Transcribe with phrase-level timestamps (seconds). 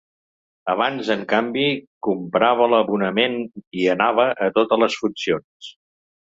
[0.71, 1.65] Abans, en canvi,
[2.07, 3.37] comprava l’abonament
[3.83, 5.71] i anava a totes les funcions.